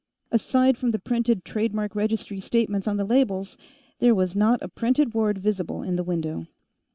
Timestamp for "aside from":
0.31-0.89